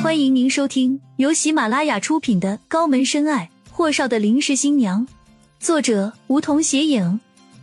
[0.00, 5.04] 欢迎您收听由喜马拉雅出品的《高门深爱：霍少的临时新娘》，
[5.58, 7.18] 作者梧桐斜影，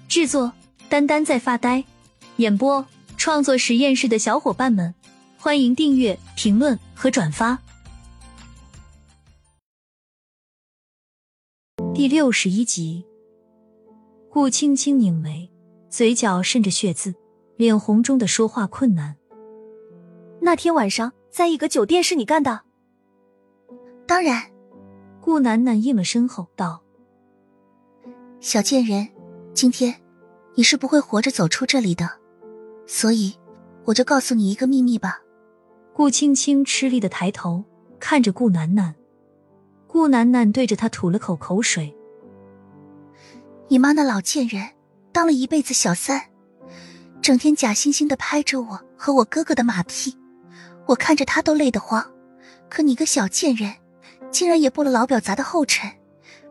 [0.09, 0.51] 制作
[0.89, 1.85] 丹丹在发呆，
[2.35, 2.85] 演播
[3.15, 4.93] 创作实验室的小伙伴们，
[5.37, 7.57] 欢迎订阅、评论和转发。
[11.93, 13.05] 第六十一集，
[14.29, 15.49] 顾青青拧眉，
[15.89, 17.15] 嘴角渗着血渍，
[17.55, 19.15] 脸红中的说话困难。
[20.41, 21.13] 那天晚上。
[21.35, 22.61] 在一个酒店是你干的？
[24.07, 24.41] 当然，
[25.19, 26.81] 顾楠楠应了声后道
[28.39, 29.09] ：“小贱人，
[29.53, 29.93] 今天
[30.53, 32.09] 你是不会活着走出这里的，
[32.87, 33.35] 所以
[33.83, 35.19] 我就告诉你一个秘密吧。”
[35.93, 37.65] 顾青青吃力的抬头
[37.99, 38.95] 看着顾楠楠，
[39.87, 41.93] 顾楠楠对着他吐了口口水
[43.67, 44.69] ：“你妈那老贱人，
[45.11, 46.29] 当了一辈子小三，
[47.21, 50.17] 整天假惺惺的拍着我和我哥哥的马屁。”
[50.87, 52.11] 我看着他都累得慌，
[52.69, 53.75] 可你个小贱人，
[54.31, 55.89] 竟然也步了老表砸的后尘，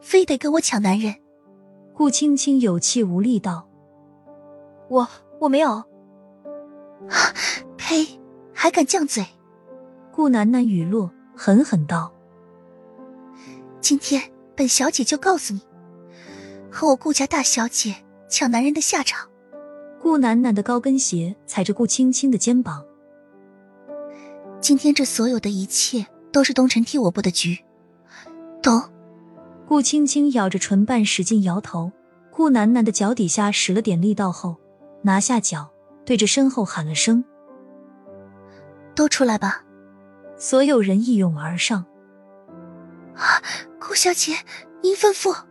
[0.00, 1.14] 非得跟我抢男人。
[1.92, 3.68] 顾青青有气无力道
[4.90, 5.08] ：“我
[5.40, 5.84] 我没有。
[7.78, 8.20] ”呸！
[8.52, 9.24] 还敢犟嘴！
[10.10, 12.12] 顾楠楠语落，狠狠道
[13.80, 14.22] ：“今天
[14.56, 15.60] 本小姐就告诉你，
[16.70, 17.94] 和我顾家大小姐
[18.28, 19.28] 抢男人的下场。”
[20.02, 22.84] 顾楠楠的高跟鞋踩着顾青青的肩膀。
[24.64, 27.58] 今天这所有的一切都是东辰替我布的局，
[28.62, 28.82] 懂？
[29.68, 31.92] 顾青青咬着唇瓣，使劲摇头。
[32.30, 34.56] 顾楠楠的脚底下使了点力道后，
[35.02, 35.70] 拿下脚，
[36.06, 37.22] 对着身后喊了声
[38.96, 39.62] ：“都出来吧！”
[40.38, 41.84] 所有人一拥而上。
[43.14, 43.42] 啊，
[43.78, 44.32] 顾小姐，
[44.82, 45.44] 您吩咐。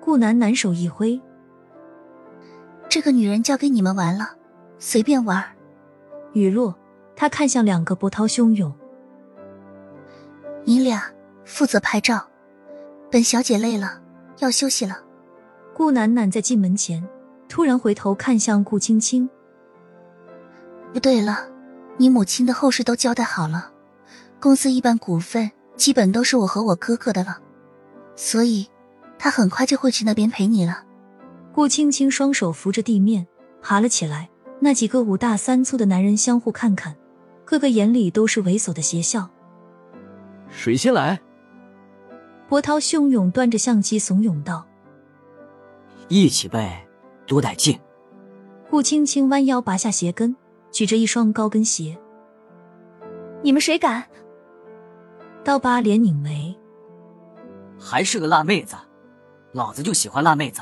[0.00, 1.20] 顾楠楠手一挥
[2.90, 4.34] ：“这个女人交给你们玩了，
[4.80, 5.40] 随便玩。”
[6.34, 6.79] 雨落。
[7.20, 8.72] 他看向两个波涛汹涌，
[10.64, 11.12] 你俩
[11.44, 12.26] 负责拍照，
[13.10, 14.00] 本小姐累了，
[14.38, 15.02] 要休息了。
[15.74, 17.06] 顾楠楠在进门前
[17.46, 19.28] 突然回头看向顾青青。
[20.94, 21.46] 不对了，
[21.98, 23.70] 你母亲的后事都交代好了，
[24.40, 27.36] 公司一半股份基本都是我和我哥哥的了，
[28.16, 28.66] 所以
[29.18, 30.84] 他很快就会去那边陪你了。
[31.52, 33.26] 顾青青双手扶着地面
[33.60, 34.30] 爬了起来，
[34.60, 36.96] 那几个五大三粗的男人相互看看。
[37.50, 39.28] 个个眼里都是猥琐的邪笑。
[40.48, 41.20] 谁先来？
[42.48, 44.64] 波涛汹涌，端着相机怂恿道
[46.06, 46.86] ：“一起呗，
[47.26, 47.76] 多带劲。”
[48.70, 50.36] 顾青青弯腰拔下鞋跟，
[50.70, 51.98] 举着一双高跟鞋。
[53.42, 54.04] 你们谁敢？
[55.42, 56.56] 刀疤脸拧眉，
[57.80, 58.76] 还是个辣妹子，
[59.50, 60.60] 老子就喜欢辣妹子，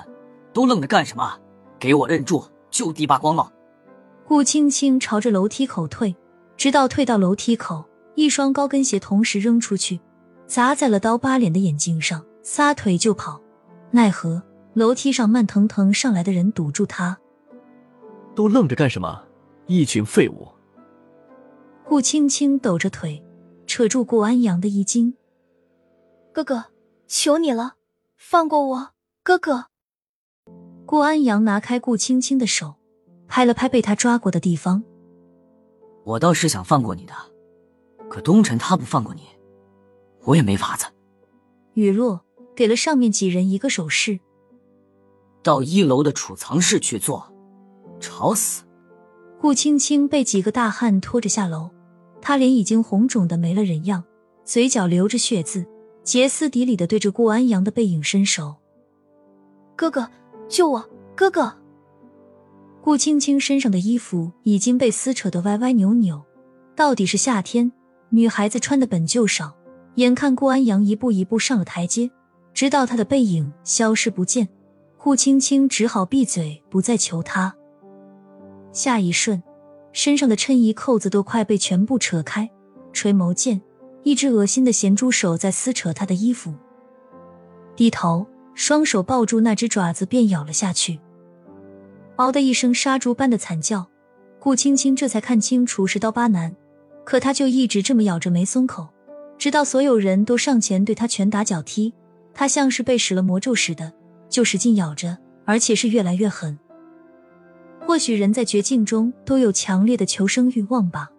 [0.55, 1.39] 都愣着干什么？
[1.79, 3.53] 给我摁住，就地扒光了！
[4.27, 6.17] 顾青青朝着楼梯口退。
[6.59, 7.85] 直到退到楼梯口，
[8.17, 10.01] 一双高跟鞋同时扔出去，
[10.45, 13.41] 砸在了刀疤脸的眼睛上，撒腿就跑。
[13.93, 14.43] 奈何
[14.75, 17.17] 楼梯上慢腾腾上来的人堵住他。
[18.35, 19.25] 都愣着干什么？
[19.67, 20.49] 一群废物！
[21.85, 23.25] 顾青青抖着腿，
[23.69, 25.15] 扯住顾安阳的衣襟
[26.35, 26.65] ：“哥哥，
[27.07, 27.75] 求你了，
[28.17, 28.91] 放过我，
[29.23, 29.67] 哥哥！”
[30.85, 32.75] 顾安阳拿开顾青青的手，
[33.29, 34.83] 拍了拍被他抓过的地方。
[36.09, 37.13] 我倒是想放过你的，
[38.09, 39.25] 可东辰他不放过你，
[40.25, 40.87] 我也没法子。
[41.75, 42.25] 雨落
[42.57, 44.19] 给了上面几人一个手势，
[45.43, 47.31] 到一楼的储藏室去坐，
[48.01, 48.65] 吵死。
[49.39, 51.69] 顾青青被几个大汉拖着下楼，
[52.23, 54.03] 他脸已经红肿的没了人样，
[54.47, 55.67] 嘴角流着血渍，
[56.05, 58.57] 歇斯底里的对着顾安阳的背影伸手
[59.77, 60.09] ：“哥哥，
[60.49, 61.55] 救我，哥哥！”
[62.89, 66.25] 顾青青身上的衣服已经被撕扯得歪歪扭扭，
[66.75, 67.71] 到底是夏天，
[68.09, 69.55] 女孩子穿的本就少。
[69.97, 72.11] 眼看顾安阳一步一步上了台阶，
[72.55, 74.49] 直到他的背影消失不见，
[74.97, 77.55] 顾青青只好闭嘴，不再求他。
[78.73, 79.43] 下一瞬，
[79.93, 82.49] 身上的衬衣扣子都快被全部扯开，
[82.95, 83.61] 垂眸间，
[84.03, 86.55] 一只恶心的咸猪手在撕扯他的衣服。
[87.77, 90.99] 低头，双手抱住那只爪子，便咬了下去。
[92.19, 93.87] 嗷的一声杀猪般的惨叫，
[94.41, 96.53] 顾青青这才看清楚是刀疤男，
[97.05, 98.89] 可他就一直这么咬着没松口，
[99.39, 101.95] 直到所有人都上前对他拳打脚踢，
[102.35, 103.93] 他像是被使了魔咒似的，
[104.29, 106.59] 就使劲咬着，而且是越来越狠。
[107.87, 111.11] 或许人在绝境中都有强烈的求生欲望吧。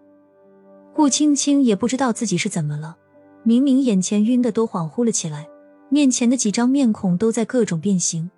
[0.93, 2.97] 顾青青也不知道自己是怎么了，
[3.43, 5.47] 明明眼前晕的都恍惚了起来，
[5.87, 8.29] 面前的几张面孔都在各种变形。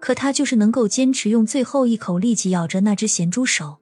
[0.00, 3.78] 可他就是能够坚持用最后一口力气咬着那只咸猪手。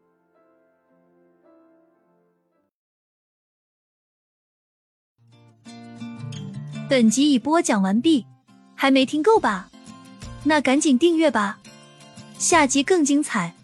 [6.89, 8.25] 本集已播讲完毕，
[8.77, 9.69] 还没听够吧？
[10.45, 11.59] 那赶紧订阅吧，
[12.39, 13.56] 下集更精彩。